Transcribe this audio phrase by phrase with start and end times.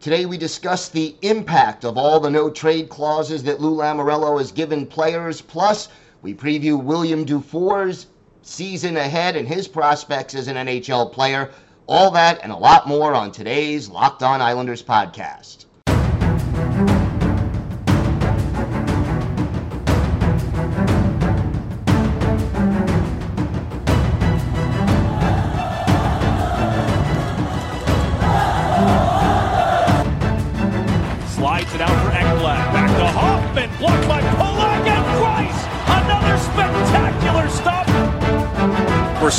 [0.00, 4.52] Today we discuss the impact of all the no trade clauses that Lou Lamoriello has
[4.52, 5.40] given players.
[5.40, 5.88] Plus,
[6.22, 8.06] we preview William Dufour's
[8.42, 11.50] season ahead and his prospects as an NHL player.
[11.88, 15.64] All that and a lot more on today's Locked On Islanders podcast.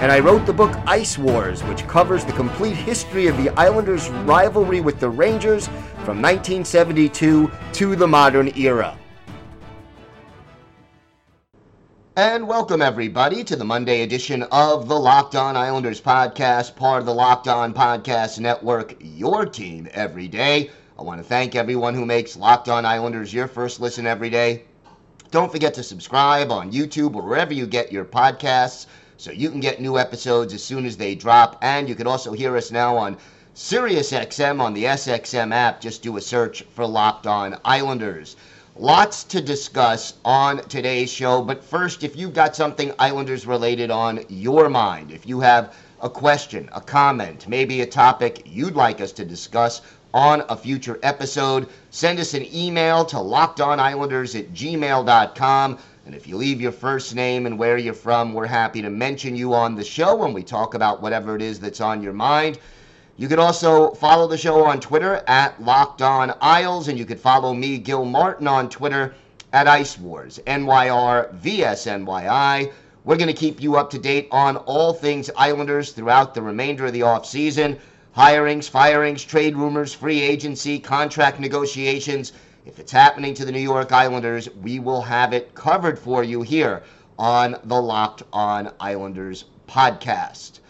[0.00, 4.08] and I wrote the book Ice Wars, which covers the complete history of the Islanders'
[4.10, 5.66] rivalry with the Rangers
[6.04, 8.96] from 1972 to the modern era.
[12.14, 17.06] And welcome, everybody, to the Monday edition of the Locked On Islanders podcast, part of
[17.06, 20.70] the Locked On Podcast Network, your team every day.
[20.96, 24.62] I want to thank everyone who makes Locked On Islanders your first listen every day.
[25.32, 28.86] Don't forget to subscribe on YouTube or wherever you get your podcasts
[29.18, 31.58] so you can get new episodes as soon as they drop.
[31.60, 33.18] And you can also hear us now on
[33.54, 35.80] SiriusXM on the SXM app.
[35.80, 38.36] Just do a search for Locked On Islanders.
[38.76, 44.24] Lots to discuss on today's show, but first, if you've got something Islanders related on
[44.28, 49.10] your mind, if you have a question, a comment, maybe a topic you'd like us
[49.10, 49.82] to discuss
[50.14, 55.78] on a future episode, send us an email to lockedonislanders at gmail.com.
[56.08, 59.36] And if you leave your first name and where you're from, we're happy to mention
[59.36, 62.58] you on the show when we talk about whatever it is that's on your mind.
[63.18, 67.18] You can also follow the show on Twitter at Locked On Isles, and you can
[67.18, 69.16] follow me, Gil Martin, on Twitter
[69.52, 72.72] at Ice Wars, NYR VSNYI.
[73.04, 76.86] We're going to keep you up to date on all things Islanders throughout the remainder
[76.86, 77.78] of the offseason
[78.16, 82.32] hirings, firings, trade rumors, free agency, contract negotiations.
[82.68, 86.42] If it's happening to the New York Islanders, we will have it covered for you
[86.42, 86.82] here
[87.18, 90.60] on the Locked On Islanders podcast.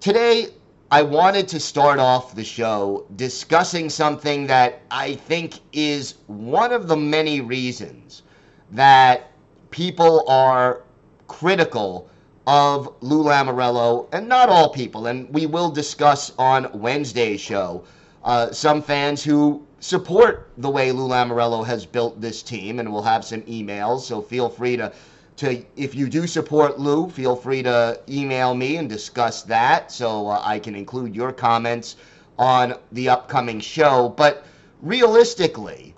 [0.00, 0.46] Today,
[0.90, 6.88] I wanted to start off the show discussing something that I think is one of
[6.88, 8.22] the many reasons
[8.70, 9.32] that
[9.70, 10.82] people are
[11.26, 12.08] critical
[12.46, 17.84] of Lou Lamoriello, and not all people, and we will discuss on Wednesday's show
[18.24, 23.02] uh, some fans who support the way Lou Lamoriello has built this team, and we'll
[23.02, 24.92] have some emails, so feel free to
[25.36, 30.28] to if you do support Lou, feel free to email me and discuss that so
[30.28, 31.96] uh, I can include your comments
[32.38, 34.14] on the upcoming show.
[34.16, 34.46] But
[34.80, 35.94] realistically,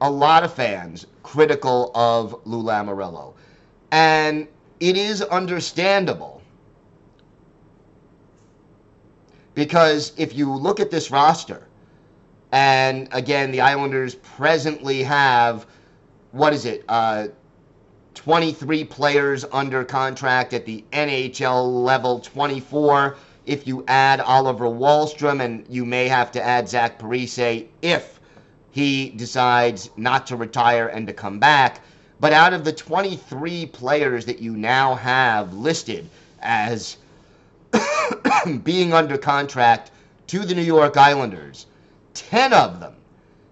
[0.00, 3.34] a lot of fans critical of Lou Lamoriello.
[3.90, 4.48] And
[4.80, 6.40] it is understandable.
[9.54, 11.67] Because if you look at this roster,
[12.52, 15.66] and again, the Islanders presently have,
[16.32, 17.28] what is it, uh,
[18.14, 23.16] 23 players under contract at the NHL level, 24
[23.46, 28.20] if you add Oliver Wahlstrom, and you may have to add Zach Parise if
[28.70, 31.80] he decides not to retire and to come back.
[32.20, 36.10] But out of the 23 players that you now have listed
[36.40, 36.98] as
[38.62, 39.92] being under contract
[40.26, 41.66] to the New York Islanders,
[42.18, 42.94] 10 of them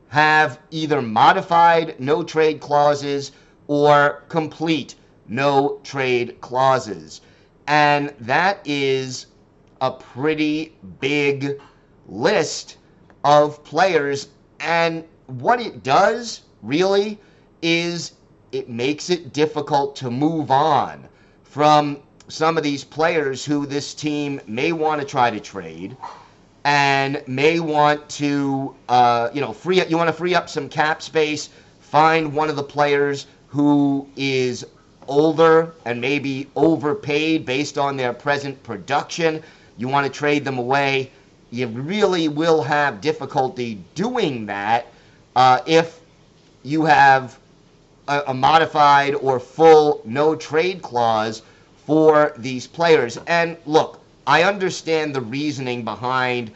[0.09, 3.32] have either modified no trade clauses
[3.69, 4.94] or complete
[5.28, 7.21] no trade clauses.
[7.66, 9.27] And that is
[9.81, 11.60] a pretty big
[12.09, 12.78] list
[13.25, 14.28] of players.
[14.60, 17.19] And what it does really
[17.62, 18.12] is
[18.53, 21.09] it makes it difficult to move on
[21.42, 21.98] from
[22.28, 25.97] some of these players who this team may want to try to trade
[26.66, 29.89] and may want to, uh, you know, free up.
[29.89, 31.48] You want to free up some cap space.
[31.78, 34.66] Find one of the players who is
[35.07, 39.45] older and maybe overpaid based on their present production.
[39.78, 41.13] You want to trade them away.
[41.53, 44.89] You really will have difficulty doing that
[45.36, 46.01] uh, if
[46.65, 47.39] you have
[48.09, 51.42] a, a modified or full no trade clause
[51.86, 53.19] for these players.
[53.28, 56.51] And look, I understand the reasoning behind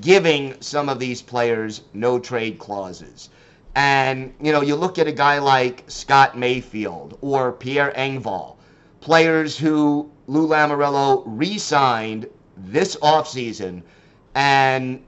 [0.00, 3.30] giving some of these players no trade clauses.
[3.74, 8.56] And, you know, you look at a guy like Scott Mayfield or Pierre Engvall,
[9.00, 12.26] players who Lou Lamoriello re signed
[12.56, 13.82] this offseason
[14.34, 15.02] and,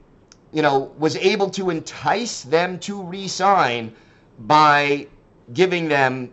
[0.51, 3.93] you know, was able to entice them to re sign
[4.39, 5.07] by
[5.53, 6.31] giving them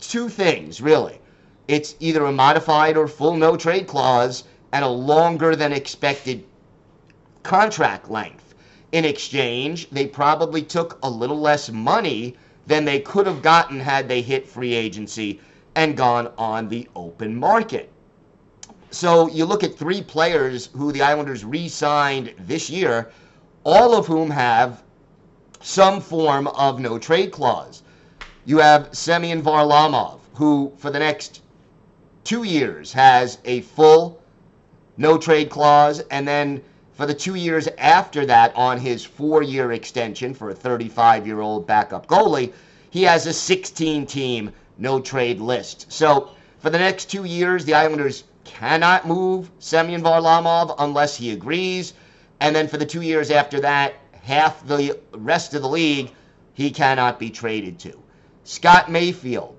[0.00, 1.20] two things, really.
[1.68, 6.44] It's either a modified or full no trade clause and a longer than expected
[7.42, 8.54] contract length.
[8.90, 12.34] In exchange, they probably took a little less money
[12.66, 15.40] than they could have gotten had they hit free agency
[15.74, 17.92] and gone on the open market.
[18.90, 23.10] So you look at three players who the Islanders re signed this year,
[23.64, 24.82] all of whom have
[25.60, 27.82] some form of no trade clause.
[28.46, 31.42] You have Semyon Varlamov, who for the next
[32.28, 34.20] two years has a full
[34.98, 36.60] no trade clause, and then
[36.92, 41.40] for the two years after that, on his four year extension for a 35 year
[41.40, 42.52] old backup goalie,
[42.90, 45.90] he has a 16 team no trade list.
[45.90, 46.28] So
[46.58, 51.94] for the next two years, the Islanders cannot move Semyon Varlamov unless he agrees.
[52.40, 56.10] And then for the two years after that, half the rest of the league,
[56.52, 57.98] he cannot be traded to.
[58.44, 59.56] Scott Mayfield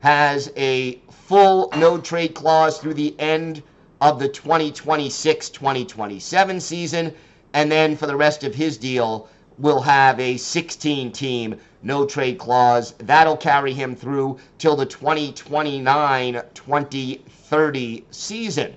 [0.00, 3.62] has a full no trade clause through the end
[4.00, 7.14] of the 2026 2027 season.
[7.54, 9.28] And then for the rest of his deal,
[9.58, 12.92] we'll have a 16 team no trade clause.
[12.98, 18.76] That'll carry him through till the 2029 2030 season.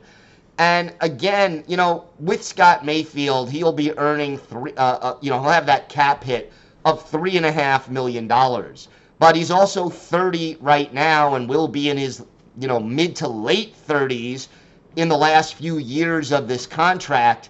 [0.57, 5.41] And again, you know, with Scott Mayfield, he'll be earning three, uh, uh, you know,
[5.41, 6.51] he'll have that cap hit
[6.85, 8.87] of three and a half million dollars
[9.19, 12.23] but he's also 30 right now and will be in his
[12.59, 14.47] you know mid to late 30s
[14.95, 17.49] in the last few years of this contract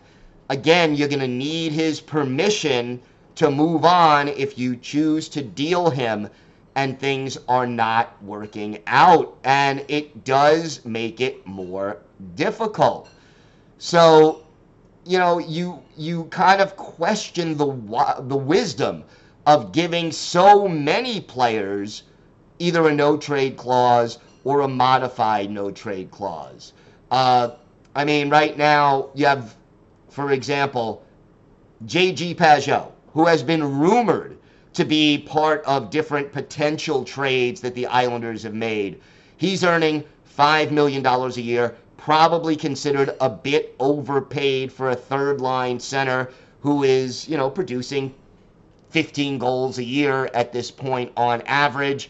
[0.50, 3.00] again you're going to need his permission
[3.36, 6.27] to move on if you choose to deal him
[6.77, 11.98] and things are not working out and it does make it more
[12.36, 13.09] difficult.
[13.80, 14.44] So
[15.06, 17.65] you know you you kind of question the
[18.27, 19.04] the wisdom
[19.48, 22.04] of giving so many players
[22.59, 26.71] either a no trade clause or a modified no trade clause.
[27.11, 27.49] Uh,
[27.94, 29.53] I mean, right now you have,
[30.07, 31.03] for example,
[31.85, 32.33] J.G.
[32.35, 34.38] Pageau, who has been rumored
[34.71, 39.01] to be part of different potential trades that the Islanders have made.
[39.35, 40.05] He's earning
[40.39, 46.29] $5 million a year, probably considered a bit overpaid for a third line center
[46.61, 48.13] who is, you know, producing
[48.91, 52.09] 15 goals a year at this point on average.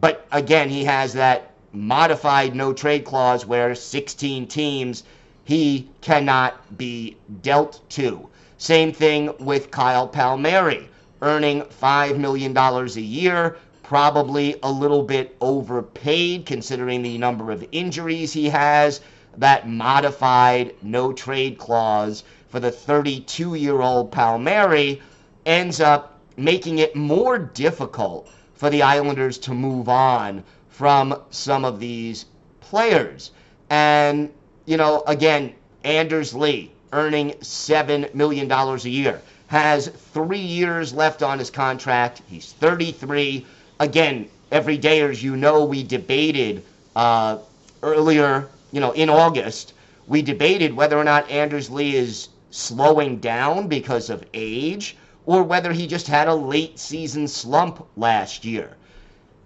[0.00, 5.04] But again, he has that modified no trade clause where 16 teams
[5.44, 8.28] he cannot be dealt to.
[8.58, 10.88] Same thing with Kyle Palmieri,
[11.22, 18.32] earning $5 million a year, probably a little bit overpaid considering the number of injuries
[18.32, 19.00] he has.
[19.36, 25.00] That modified no trade clause for the 32 year old Palmieri
[25.46, 30.44] ends up making it more difficult for the Islanders to move on
[30.80, 32.24] from some of these
[32.62, 33.32] players.
[33.68, 34.32] And,
[34.64, 35.52] you know, again,
[35.84, 42.22] Anders Lee earning $7 million a year has three years left on his contract.
[42.30, 43.44] He's 33.
[43.78, 46.64] Again, every day, as you know, we debated
[46.96, 47.36] uh,
[47.82, 49.74] earlier, you know, in August,
[50.06, 55.74] we debated whether or not Anders Lee is slowing down because of age or whether
[55.74, 58.78] he just had a late season slump last year.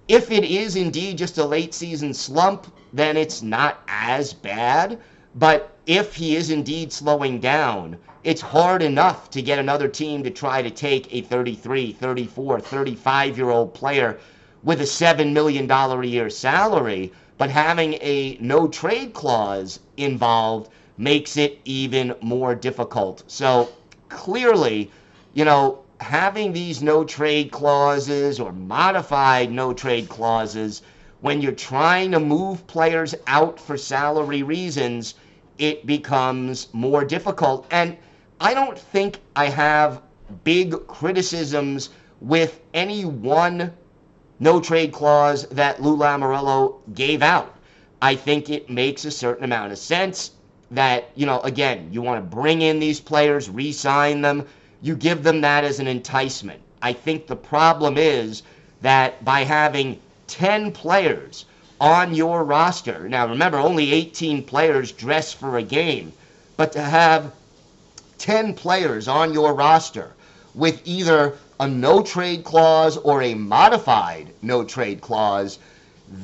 [0.08, 4.98] If it is indeed just a late season slump, then it's not as bad.
[5.34, 10.30] But if he is indeed slowing down, it's hard enough to get another team to
[10.30, 14.18] try to take a 33, 34, 35 year old player
[14.62, 17.12] with a $7 million a year salary.
[17.38, 23.24] But having a no trade clause involved makes it even more difficult.
[23.26, 23.70] So
[24.08, 24.90] clearly,
[25.32, 30.82] you know, having these no trade clauses or modified no trade clauses
[31.22, 35.14] when you're trying to move players out for salary reasons,
[35.56, 37.66] it becomes more difficult.
[37.70, 37.96] And
[38.38, 40.02] I don't think I have
[40.44, 41.88] big criticisms
[42.20, 43.72] with any one
[44.38, 47.54] no trade clause that Lou Lamoriello gave out.
[48.02, 50.32] I think it makes a certain amount of sense
[50.70, 54.46] that, you know, again, you want to bring in these players, re sign them
[54.84, 56.60] you give them that as an enticement.
[56.82, 58.42] I think the problem is
[58.82, 61.46] that by having 10 players
[61.80, 66.12] on your roster, now remember, only 18 players dress for a game,
[66.58, 67.32] but to have
[68.18, 70.12] 10 players on your roster
[70.54, 75.58] with either a no trade clause or a modified no trade clause,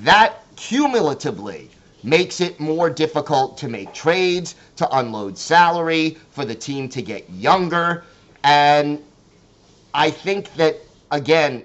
[0.03, 1.71] that cumulatively
[2.03, 7.29] makes it more difficult to make trades, to unload salary, for the team to get
[7.31, 8.05] younger.
[8.43, 9.03] And
[9.93, 10.77] I think that,
[11.11, 11.65] again,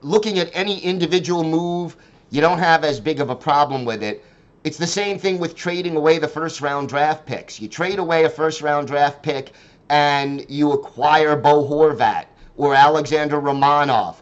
[0.00, 1.96] looking at any individual move,
[2.30, 4.24] you don't have as big of a problem with it.
[4.64, 7.60] It's the same thing with trading away the first round draft picks.
[7.60, 9.52] You trade away a first round draft pick
[9.88, 12.26] and you acquire Bo Horvat
[12.56, 14.16] or Alexander Romanov.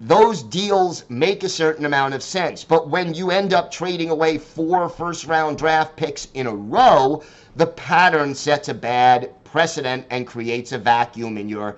[0.00, 2.64] Those deals make a certain amount of sense.
[2.64, 7.22] But when you end up trading away four first round draft picks in a row,
[7.54, 11.76] the pattern sets a bad precedent and creates a vacuum in your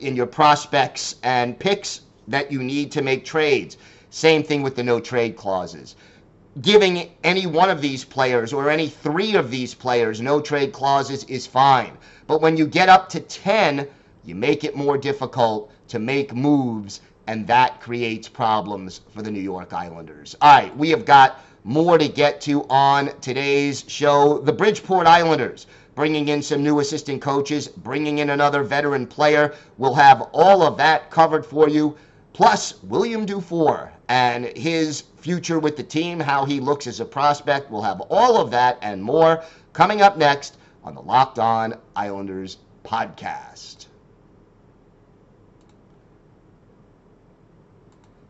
[0.00, 3.78] in your prospects and picks that you need to make trades.
[4.10, 5.96] Same thing with the no trade clauses.
[6.60, 11.24] Giving any one of these players or any three of these players no trade clauses
[11.24, 11.96] is fine.
[12.26, 13.88] But when you get up to 10,
[14.26, 19.40] you make it more difficult to make moves, and that creates problems for the New
[19.40, 20.36] York Islanders.
[20.42, 24.38] All right, we have got more to get to on today's show.
[24.38, 29.52] The Bridgeport Islanders bringing in some new assistant coaches, bringing in another veteran player.
[29.76, 31.96] We'll have all of that covered for you.
[32.34, 37.68] Plus, William Dufour and his future with the team, how he looks as a prospect.
[37.68, 39.42] We'll have all of that and more
[39.72, 43.85] coming up next on the Locked On Islanders podcast.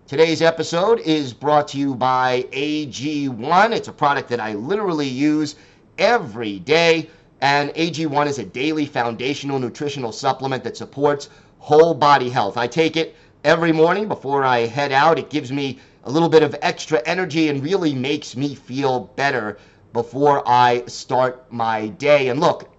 [0.07, 3.73] Today's episode is brought to you by AG1.
[3.73, 5.57] It's a product that I literally use
[5.99, 7.11] every day.
[7.41, 12.57] And AG1 is a daily foundational nutritional supplement that supports whole body health.
[12.57, 15.19] I take it every morning before I head out.
[15.19, 19.59] It gives me a little bit of extra energy and really makes me feel better
[19.93, 22.29] before I start my day.
[22.29, 22.71] And look,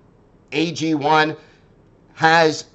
[0.54, 1.36] AG1
[2.14, 2.68] has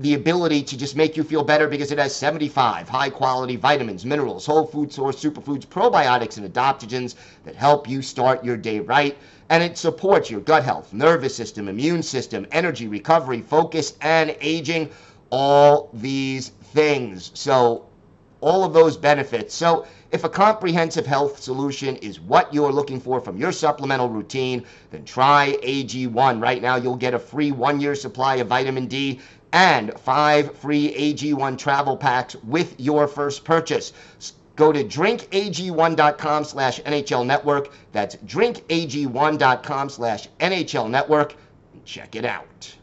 [0.00, 4.04] the ability to just make you feel better because it has 75 high quality vitamins,
[4.04, 9.18] minerals, whole food source, superfoods, probiotics, and adaptogens that help you start your day right.
[9.50, 14.90] And it supports your gut health, nervous system, immune system, energy, recovery, focus, and aging.
[15.30, 17.32] All these things.
[17.34, 17.86] So,
[18.40, 19.54] all of those benefits.
[19.54, 24.64] So, if a comprehensive health solution is what you're looking for from your supplemental routine,
[24.90, 26.40] then try AG1.
[26.40, 29.20] Right now, you'll get a free one year supply of vitamin D
[29.52, 33.92] and five free AG1 travel packs with your first purchase.
[34.56, 37.72] Go to drinkag1.com slash NHL network.
[37.92, 41.36] That's drinkag1.com slash NHL network.
[41.84, 42.74] Check it out.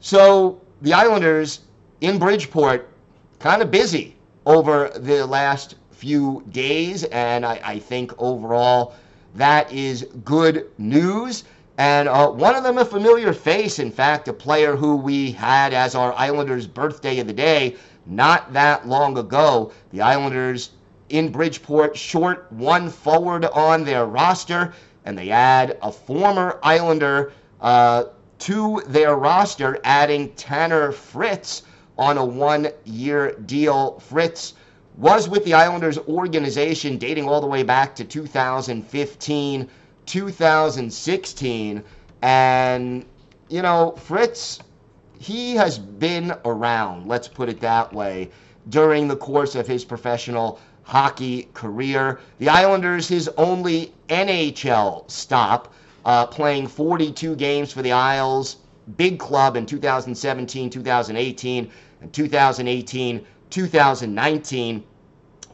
[0.00, 1.60] So the Islanders
[2.00, 2.88] in Bridgeport,
[3.38, 8.94] kind of busy over the last few days, and I, I think overall
[9.34, 11.44] that is good news.
[11.78, 15.72] And uh, one of them a familiar face, in fact, a player who we had
[15.72, 19.72] as our Islanders' birthday of the day not that long ago.
[19.92, 20.70] The Islanders
[21.08, 24.74] in Bridgeport short one forward on their roster,
[25.06, 27.32] and they add a former Islander.
[27.60, 28.04] Uh,
[28.38, 31.62] to their roster, adding Tanner Fritz
[31.98, 33.98] on a one year deal.
[33.98, 34.54] Fritz
[34.96, 39.68] was with the Islanders organization dating all the way back to 2015,
[40.08, 41.84] 2016.
[42.22, 43.04] And,
[43.48, 44.58] you know, Fritz,
[45.18, 48.30] he has been around, let's put it that way,
[48.70, 52.18] during the course of his professional hockey career.
[52.38, 55.74] The Islanders, his only NHL stop
[56.04, 58.56] uh, playing 42 games for the Isles,
[58.96, 64.84] big club in 2017, 2018, and 2018, 2019.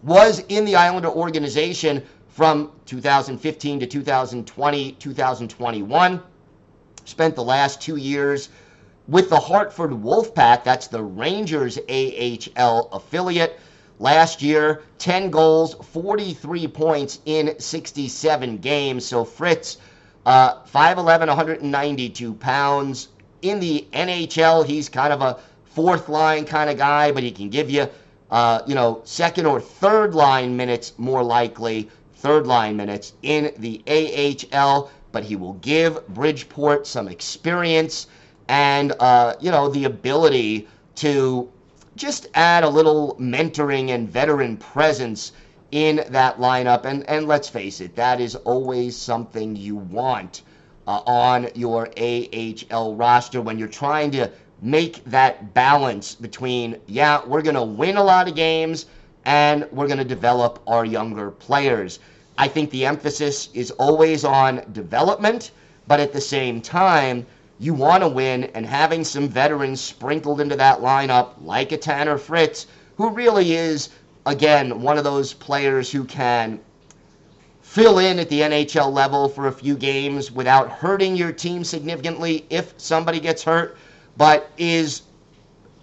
[0.04, 2.02] Was in the Islander organization
[2.34, 6.22] from 2015 to 2020, 2021.
[7.04, 8.48] Spent the last two years
[9.06, 10.64] with the Hartford Wolfpack.
[10.64, 13.60] That's the Rangers AHL affiliate.
[14.00, 19.06] Last year, 10 goals, 43 points in 67 games.
[19.06, 19.78] So Fritz
[20.26, 23.08] uh, 5'11, 192 pounds.
[23.42, 27.48] In the NHL, he's kind of a fourth line kind of guy, but he can
[27.48, 27.86] give you,
[28.32, 31.88] uh, you know, second or third line minutes more likely,
[32.24, 34.90] third line minutes in the AHL.
[35.12, 38.06] But he will give Bridgeport some experience
[38.48, 40.66] and, uh, you know, the ability
[40.96, 41.50] to
[41.96, 45.32] just add a little mentoring and veteran presence
[45.70, 46.86] in that lineup.
[46.86, 50.42] And, and let's face it, that is always something you want
[50.86, 54.30] uh, on your AHL roster when you're trying to
[54.62, 58.86] make that balance between, yeah, we're going to win a lot of games
[59.24, 61.98] and we're going to develop our younger players.
[62.36, 65.50] I think the emphasis is always on development,
[65.86, 67.26] But at the same time,
[67.58, 72.18] you want to win, and having some veterans sprinkled into that lineup, like a Tanner
[72.18, 72.66] Fritz,
[72.96, 73.90] who really is,
[74.26, 76.58] again, one of those players who can
[77.60, 82.46] fill in at the NHL level for a few games without hurting your team significantly
[82.50, 83.76] if somebody gets hurt,
[84.16, 85.02] but is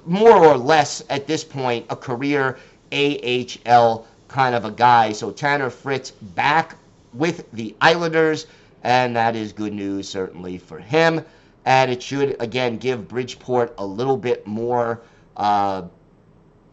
[0.05, 2.57] more or less at this point a career
[2.91, 5.11] AHL kind of a guy.
[5.11, 6.75] So Tanner Fritz back
[7.13, 8.47] with the Islanders,
[8.83, 11.23] and that is good news certainly for him.
[11.65, 15.01] And it should again give Bridgeport a little bit more,
[15.37, 15.83] uh,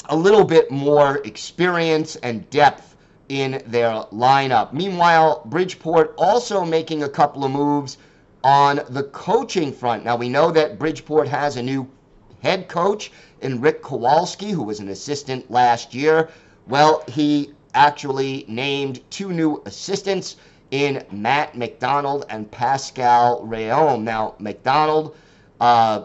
[0.08, 2.96] a little bit more experience and depth
[3.28, 4.72] in their lineup.
[4.72, 7.98] Meanwhile, Bridgeport also making a couple of moves
[8.42, 10.04] on the coaching front.
[10.04, 11.86] Now we know that Bridgeport has a new
[12.42, 13.10] head coach
[13.40, 16.28] in Rick Kowalsky, who was an assistant last year.
[16.66, 20.36] Well, he actually named two new assistants
[20.70, 24.02] in Matt McDonald and Pascal Rhéaume.
[24.02, 25.16] Now, McDonald
[25.60, 26.02] uh,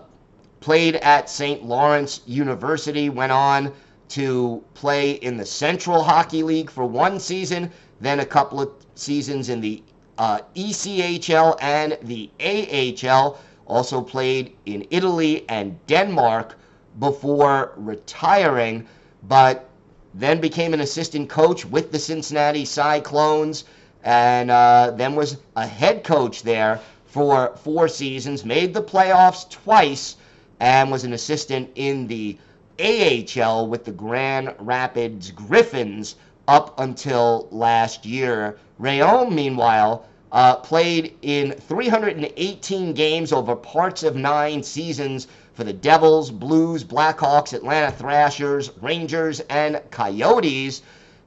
[0.59, 1.65] played at St.
[1.65, 3.73] Lawrence University, went on
[4.09, 9.49] to play in the Central Hockey League for one season, then a couple of seasons
[9.49, 9.83] in the
[10.17, 13.39] uh, ECHL and the AHL.
[13.65, 16.57] Also played in Italy and Denmark
[16.99, 18.87] before retiring,
[19.23, 19.69] but
[20.13, 23.63] then became an assistant coach with the Cincinnati Cyclones,
[24.03, 30.15] and uh, then was a head coach there for four seasons, made the playoffs twice,
[30.59, 32.37] and was an assistant in the
[32.79, 36.15] AHL with the Grand Rapids Griffins
[36.47, 38.57] up until last year.
[38.79, 46.31] Rhéaume, meanwhile, uh, played in 318 games over parts of nine seasons for the Devils,
[46.31, 50.81] Blues, Blackhawks, Atlanta Thrashers, Rangers, and Coyotes,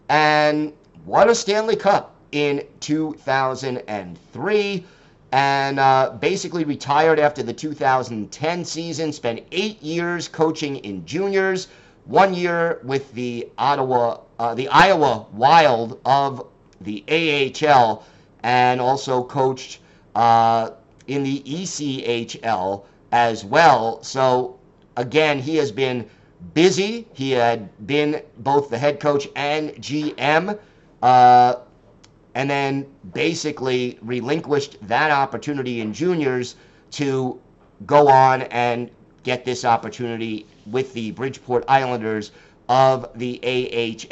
[0.08, 0.72] and
[1.04, 4.84] won a Stanley Cup in 2003
[5.32, 9.12] and uh, basically retired after the 2010 season.
[9.12, 11.68] Spent eight years coaching in juniors,
[12.04, 16.46] one year with the Ottawa, uh, the Iowa Wild of
[16.80, 18.04] the AHL,
[18.46, 19.80] and also coached
[20.14, 20.70] uh,
[21.08, 24.00] in the ECHL as well.
[24.04, 24.56] So
[24.96, 26.08] again, he has been
[26.54, 27.08] busy.
[27.12, 30.56] He had been both the head coach and GM.
[31.02, 31.56] Uh,
[32.36, 36.54] and then basically relinquished that opportunity in juniors
[36.92, 37.40] to
[37.84, 38.90] go on and
[39.24, 42.30] get this opportunity with the Bridgeport Islanders
[42.68, 43.40] of the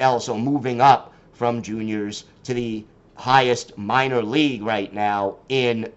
[0.00, 0.18] AHL.
[0.18, 5.90] So moving up from juniors to the highest minor league right now in,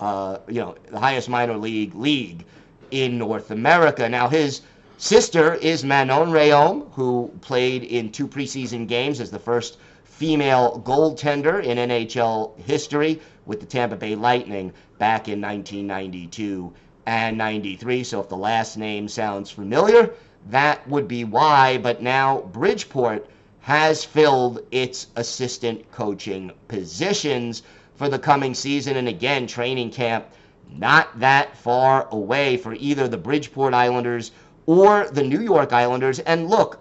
[0.00, 2.44] uh, you know, the highest minor league league
[2.90, 4.08] in North America.
[4.08, 4.62] Now his
[4.98, 11.62] sister is Manon Rhéaume, who played in two preseason games as the first female goaltender
[11.62, 16.72] in NHL history with the Tampa Bay Lightning back in 1992
[17.06, 18.02] and 93.
[18.02, 20.14] So if the last name sounds familiar,
[20.48, 21.78] that would be why.
[21.78, 23.28] But now Bridgeport
[23.66, 27.64] has filled its assistant coaching positions
[27.96, 28.96] for the coming season.
[28.96, 30.24] And again, training camp
[30.70, 34.30] not that far away for either the Bridgeport Islanders
[34.66, 36.20] or the New York Islanders.
[36.20, 36.78] And look,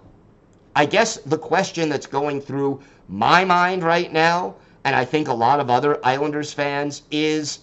[0.75, 5.33] I guess the question that's going through my mind right now, and I think a
[5.33, 7.61] lot of other Islanders fans, is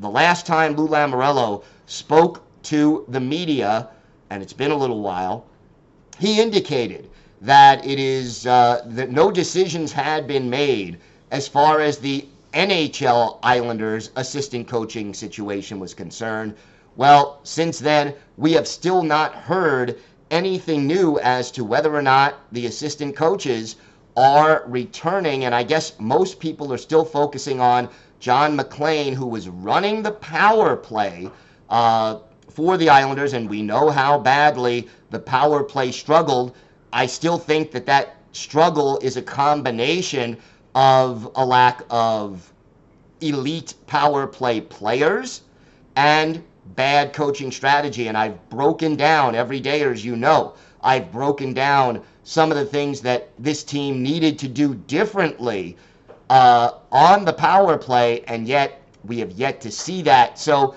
[0.00, 3.90] the last time Lou Lamoriello spoke to the media,
[4.30, 5.46] and it's been a little while,
[6.18, 7.08] he indicated
[7.40, 10.98] that it is uh, that no decisions had been made
[11.30, 16.54] as far as the NHL Islanders assistant coaching situation was concerned.
[16.96, 19.98] Well, since then, we have still not heard
[20.30, 23.76] anything new as to whether or not the assistant coaches
[24.16, 25.44] are returning.
[25.44, 30.10] And I guess most people are still focusing on John MacLean, who was running the
[30.10, 31.30] power play
[31.70, 36.56] uh, for the Islanders, and we know how badly the power play struggled.
[36.92, 40.36] I still think that that struggle is a combination
[40.74, 42.52] of a lack of
[43.20, 45.42] elite power play players
[45.96, 46.42] and
[46.76, 48.08] bad coaching strategy.
[48.08, 52.64] And I've broken down every day, as you know, I've broken down some of the
[52.64, 55.76] things that this team needed to do differently
[56.30, 60.38] uh, on the power play, and yet we have yet to see that.
[60.38, 60.74] So,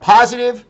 [0.00, 0.64] positive,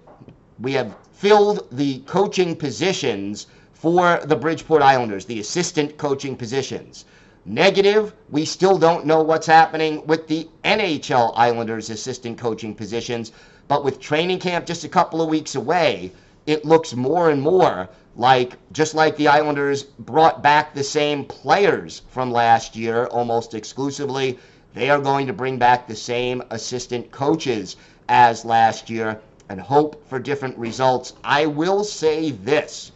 [0.60, 3.46] we have filled the coaching positions
[3.78, 7.04] for the Bridgeport Islanders, the assistant coaching positions.
[7.44, 13.32] Negative, we still don't know what's happening with the NHL Islanders assistant coaching positions,
[13.68, 16.10] but with training camp just a couple of weeks away,
[16.46, 22.00] it looks more and more like just like the Islanders brought back the same players
[22.08, 24.38] from last year almost exclusively,
[24.72, 27.76] they are going to bring back the same assistant coaches
[28.08, 31.12] as last year and hope for different results.
[31.22, 32.92] I will say this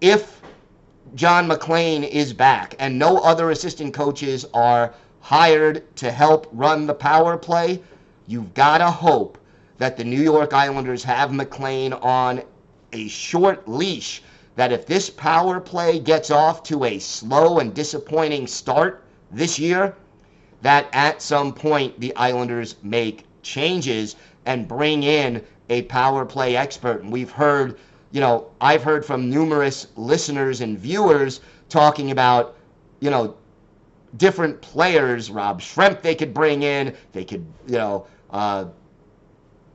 [0.00, 0.40] if
[1.14, 6.94] John MacLean is back and no other assistant coaches are hired to help run the
[6.94, 7.82] power play,
[8.26, 9.38] you've got to hope
[9.78, 12.42] that the New York Islanders have MacLean on
[12.92, 14.22] a short leash.
[14.56, 19.94] That if this power play gets off to a slow and disappointing start this year,
[20.62, 27.02] that at some point the Islanders make changes and bring in a power play expert.
[27.02, 27.78] And we've heard,
[28.10, 32.56] you know, I've heard from numerous listeners and viewers talking about,
[33.00, 33.36] you know,
[34.16, 38.66] different players, Rob Schremp they could bring in, they could, you know, uh,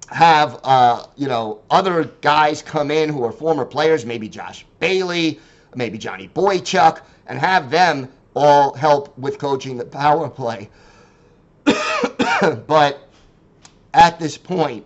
[0.10, 5.40] have, uh, you know, other guys come in who are former players, maybe Josh Bailey,
[5.76, 10.70] maybe Johnny Boychuk, and have them all help with coaching the power play.
[12.68, 13.08] but
[13.94, 14.86] at this point,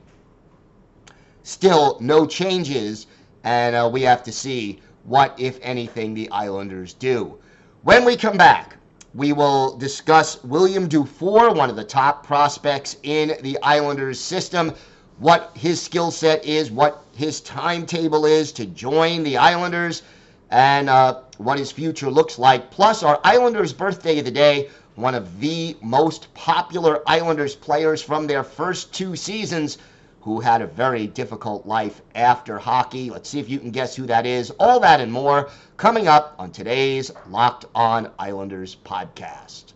[1.44, 3.08] still no changes,
[3.44, 7.38] and uh, we have to see what, if anything, the Islanders do.
[7.84, 8.78] When we come back,
[9.14, 14.74] we will discuss William Dufour, one of the top prospects in the Islanders system,
[15.20, 20.04] what his skill set is, what his timetable is to join the Islanders,
[20.52, 22.70] and uh, what his future looks like.
[22.70, 28.28] Plus, our Islanders birthday of the day, one of the most popular Islanders players from
[28.28, 29.78] their first two seasons
[30.28, 33.10] who had a very difficult life after hockey.
[33.10, 34.52] Let's see if you can guess who that is.
[34.60, 39.72] All that and more coming up on today's Locked On Islanders podcast.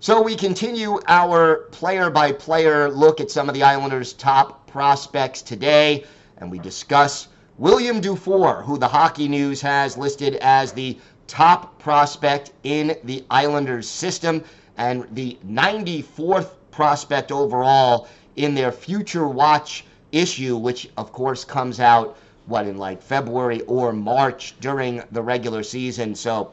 [0.00, 5.40] So we continue our player by player look at some of the Islanders' top prospects
[5.40, 6.02] today,
[6.38, 10.98] and we discuss William Dufour, who the Hockey News has listed as the
[11.28, 14.42] top prospect in the Islanders system
[14.76, 22.16] and the 94th prospect overall in their Future Watch issue, which of course comes out
[22.46, 26.14] what in like February or March during the regular season.
[26.14, 26.50] So,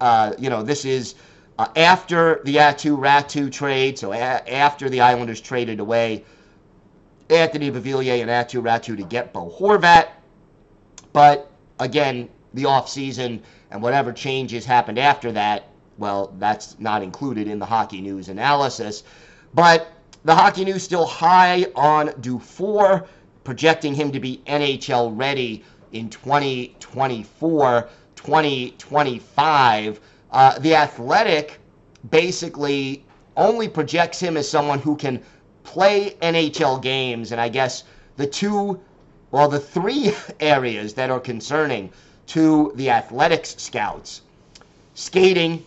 [0.00, 1.14] uh, you know, this is
[1.58, 3.98] uh, after the Aatu Räty trade.
[3.98, 6.24] So a- after the Islanders traded away
[7.28, 10.08] Anthony Beauvillier and Aatu Räty to get Bo Horvat.
[11.12, 15.64] But again, the offseason and whatever changes happened after that
[16.00, 19.04] well, that's not included in the hockey news analysis.
[19.52, 19.92] But
[20.24, 23.06] the hockey news still high on Dufour,
[23.44, 30.00] projecting him to be NHL ready in 2024, 2025.
[30.32, 31.58] Uh, the Athletic
[32.10, 33.04] basically
[33.36, 35.22] only projects him as someone who can
[35.64, 37.84] play NHL games, and I guess
[38.16, 38.80] the two,
[39.30, 41.92] well, the three areas that are concerning
[42.28, 44.22] to the athletics scouts
[44.94, 45.64] skating,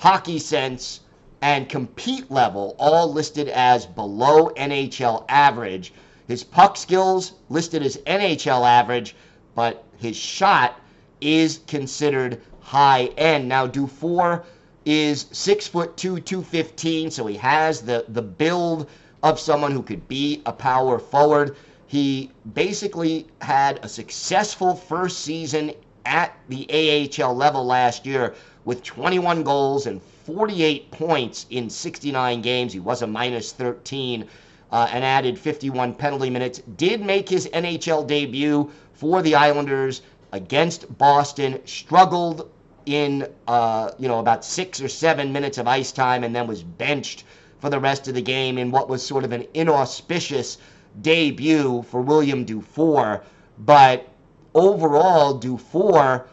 [0.00, 1.00] hockey sense,
[1.42, 5.92] and compete level, all listed as below NHL average.
[6.26, 9.14] His puck skills listed as NHL average,
[9.54, 10.80] but his shot
[11.20, 13.46] is considered high end.
[13.46, 14.44] Now, Dufour
[14.86, 18.88] is six foot two, 215, so he has the, the build
[19.22, 21.56] of someone who could be a power forward.
[21.86, 25.72] He basically had a successful first season
[26.06, 32.72] at the AHL level last year with 21 goals and 48 points in 69 games.
[32.72, 34.26] He was a minus 13
[34.70, 36.60] uh, and added 51 penalty minutes.
[36.76, 41.60] Did make his NHL debut for the Islanders against Boston.
[41.64, 42.50] Struggled
[42.86, 46.62] in uh, you know about six or seven minutes of ice time and then was
[46.62, 47.24] benched
[47.58, 50.58] for the rest of the game in what was sort of an inauspicious
[51.02, 53.22] debut for William Dufour.
[53.58, 54.08] But
[54.54, 56.26] overall, Dufour,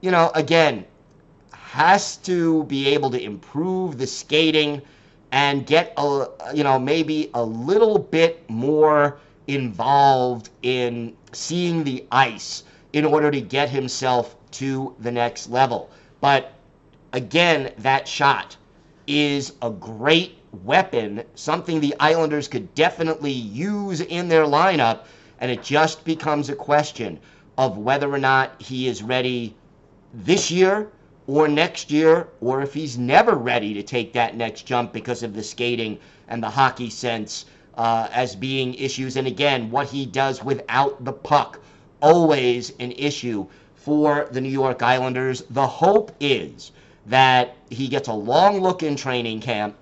[0.00, 0.84] you know, again,
[1.74, 4.80] has to be able to improve the skating
[5.32, 12.62] and get a you know maybe a little bit more involved in seeing the ice
[12.92, 15.90] in order to get himself to the next level.
[16.20, 16.52] But
[17.12, 18.56] again, that shot
[19.08, 25.00] is a great weapon, something the Islanders could definitely use in their lineup,
[25.40, 27.18] and it just becomes a question
[27.58, 29.56] of whether or not he is ready
[30.12, 30.88] this year
[31.26, 35.34] or next year, or if he's never ready to take that next jump because of
[35.34, 39.16] the skating and the hockey sense uh, as being issues.
[39.16, 41.60] And again, what he does without the puck,
[42.02, 45.42] always an issue for the New York Islanders.
[45.50, 46.72] The hope is
[47.06, 49.76] that he gets a long look in training camp.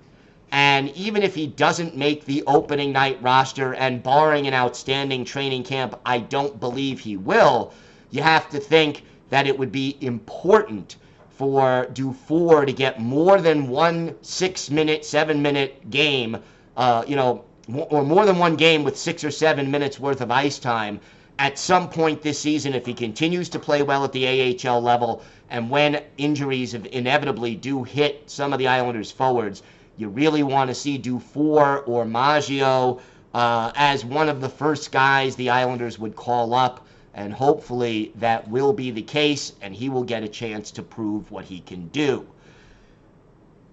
[0.51, 5.63] And even if he doesn't make the opening night roster, and barring an outstanding training
[5.63, 7.73] camp, I don't believe he will,
[8.11, 10.97] you have to think that it would be important
[11.43, 16.37] for Dufour to get more than one six minute, seven minute game,
[16.77, 17.43] uh, you know,
[17.89, 21.01] or more than one game with six or seven minutes worth of ice time
[21.39, 24.25] at some point this season if he continues to play well at the
[24.65, 29.63] AHL level and when injuries inevitably do hit some of the Islanders forwards,
[29.97, 33.01] you really want to see Dufour or Maggio
[33.33, 36.87] uh, as one of the first guys the Islanders would call up.
[37.13, 41.31] And hopefully that will be the case, and he will get a chance to prove
[41.31, 42.25] what he can do.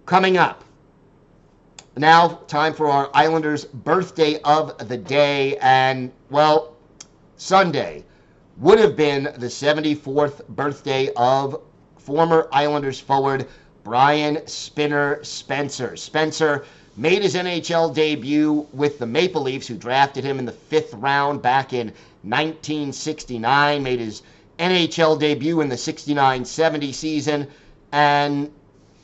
[0.04, 0.64] Coming up,
[1.96, 5.56] now time for our Islanders' birthday of the day.
[5.58, 6.76] And, well,
[7.36, 8.04] Sunday
[8.58, 11.62] would have been the 74th birthday of
[11.96, 13.48] former Islanders forward
[13.84, 15.96] Brian Spinner Spencer.
[15.96, 16.64] Spencer
[17.00, 21.40] made his NHL debut with the Maple Leafs, who drafted him in the fifth round
[21.40, 21.86] back in
[22.22, 23.82] 1969.
[23.82, 24.22] Made his
[24.58, 27.46] NHL debut in the 69 70 season,
[27.90, 28.52] and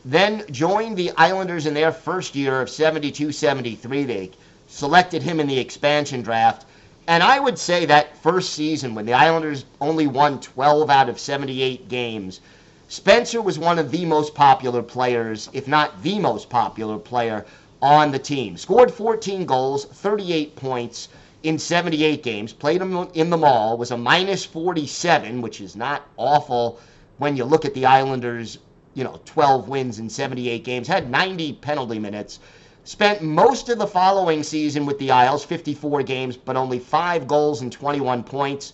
[0.05, 4.05] then joined the Islanders in their first year of 72 73.
[4.05, 4.31] They
[4.67, 6.67] selected him in the expansion draft
[7.09, 11.21] and I would say that first season, when the Islanders only won 12 out of
[11.21, 12.41] 78 games,
[12.89, 17.45] Spencer was one of the most popular players, if not the most popular player
[17.83, 18.57] on the team.
[18.57, 21.09] Scored 14 goals, 38 points
[21.43, 26.07] in 78 games, played them in the mall, was a minus 47, which is not
[26.17, 26.81] awful
[27.19, 28.59] when you look at the Islanders,
[28.95, 32.41] you know, 12 wins in 78 games, had 90 penalty minutes.
[32.85, 37.61] Spent most of the following season with the Isles, 54 games, but only five goals
[37.61, 38.73] and 21 points.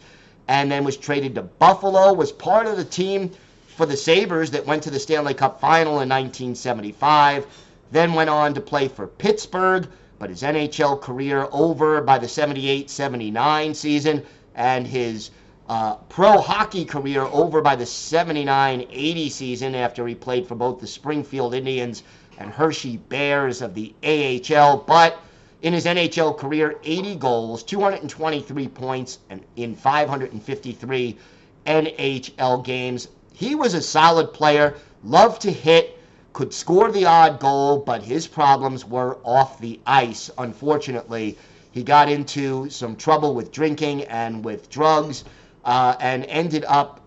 [0.48, 3.30] And then was traded to Buffalo, was part of the team
[3.66, 7.46] for the Sabres that went to the Stanley Cup final in 1975.
[7.92, 9.86] Then went on to play for Pittsburgh,
[10.18, 14.24] but his NHL career over by the 78 79 season,
[14.54, 15.30] and his
[15.68, 20.80] uh, pro hockey career over by the 79 80 season after he played for both
[20.80, 22.02] the Springfield Indians
[22.38, 24.78] and Hershey Bears of the AHL.
[24.78, 25.18] But
[25.60, 31.18] in his NHL career, 80 goals, 223 points, and in 553
[31.66, 33.08] NHL games.
[33.34, 35.98] He was a solid player, loved to hit,
[36.32, 40.30] could score the odd goal, but his problems were off the ice.
[40.38, 41.36] Unfortunately,
[41.70, 45.24] he got into some trouble with drinking and with drugs
[45.64, 47.00] uh, and ended up,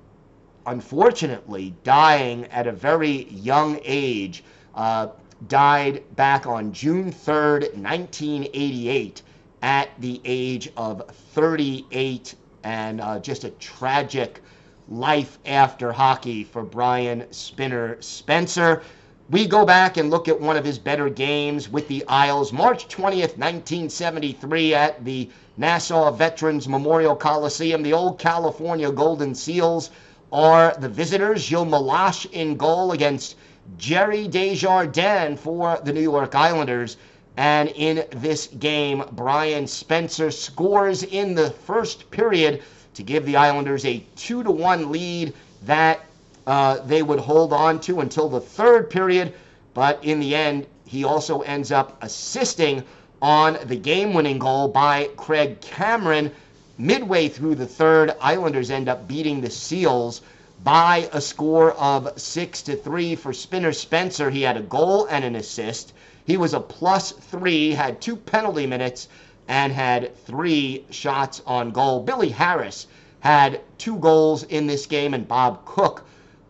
[0.65, 4.43] unfortunately, dying at a very young age.
[4.73, 5.07] Uh,
[5.47, 9.21] died back on June 3rd, 1988,
[9.61, 14.41] at the age of 38, and uh, just a tragic
[14.87, 18.83] life after hockey for Brian Spinner Spencer.
[19.27, 22.87] We go back and look at one of his better games with the Isles, March
[22.87, 27.81] 20th, 1973, at the Nassau Veterans Memorial Coliseum.
[27.81, 29.89] The old California Golden Seals
[30.31, 31.41] are the visitors.
[31.41, 33.35] Gilles Meloche in goal against
[33.79, 36.97] Gerry Desjardins for the New York Islanders.
[37.35, 42.61] And in this game, Brian Spencer scores in the first period
[42.93, 45.33] to give the Islanders a 2 to 1 lead
[45.63, 46.01] that
[46.47, 49.33] uh, they would hold on to until the third period.
[49.73, 52.83] But in the end, he also ends up assisting
[53.21, 56.31] on the game winning goal by Craig Cameron.
[56.77, 60.21] Midway through the third, Islanders end up beating the Seals
[60.63, 64.29] by a score of six to three for Spinner Spencer.
[64.29, 65.93] He had a goal and an assist.
[66.25, 69.07] He was a plus three, had two penalty minutes,
[69.47, 72.03] and had three shots on goal.
[72.03, 72.87] Billy Harris
[73.19, 76.04] had two goals in this game, and Bob Cook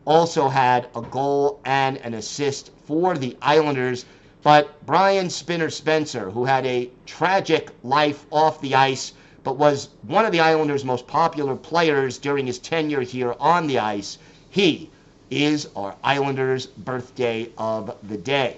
[0.05, 4.05] also had a goal and an assist for the Islanders.
[4.43, 9.13] But Brian Spinner Spencer, who had a tragic life off the ice,
[9.43, 13.79] but was one of the Islanders' most popular players during his tenure here on the
[13.79, 14.17] ice.
[14.49, 14.89] He
[15.31, 18.57] is our Islanders' birthday of the day.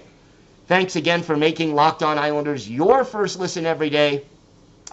[0.66, 4.24] Thanks again for making Locked On Islanders your first listen every day.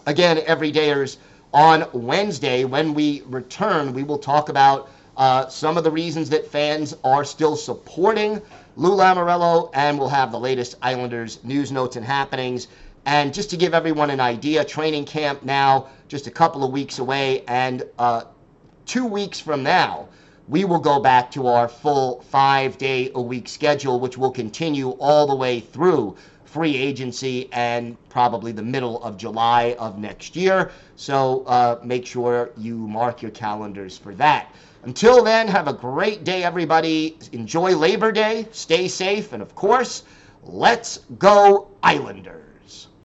[0.06, 1.18] Again, everydayers
[1.54, 6.48] on Wednesday when we return, we will talk about uh, some of the reasons that
[6.48, 8.42] fans are still supporting
[8.76, 12.68] Lou Lamoriello, and we'll have the latest Islanders news, notes, and happenings.
[13.06, 17.00] And just to give everyone an idea, training camp now just a couple of weeks
[17.00, 18.24] away, and uh,
[18.86, 20.08] two weeks from now,
[20.48, 24.92] we will go back to our full five day a week schedule, which will continue
[25.00, 30.72] all the way through free agency and probably the middle of July of next year.
[30.96, 34.54] So uh, make sure you mark your calendars for that.
[34.86, 37.18] Until then, have a great day, everybody.
[37.32, 40.04] Enjoy Labor Day, stay safe, and of course,
[40.44, 42.45] let's go, Islanders.